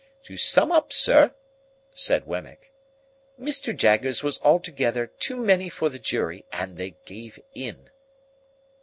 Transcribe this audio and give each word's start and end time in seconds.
"To 0.23 0.35
sum 0.35 0.71
up, 0.71 0.91
sir," 0.91 1.35
said 1.91 2.25
Wemmick, 2.25 2.73
"Mr. 3.39 3.71
Jaggers 3.77 4.23
was 4.23 4.41
altogether 4.41 5.05
too 5.05 5.37
many 5.37 5.69
for 5.69 5.89
the 5.89 5.99
jury, 5.99 6.43
and 6.51 6.75
they 6.75 6.95
gave 7.05 7.37
in." 7.53 7.91